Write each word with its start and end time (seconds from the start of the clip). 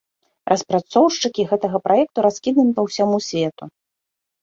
Распрацоўшчыкі 0.51 1.47
гэтага 1.53 1.83
праекту 1.89 2.27
раскіданы 2.29 2.71
па 2.81 2.89
ўсяму 2.91 3.17
свету. 3.31 3.63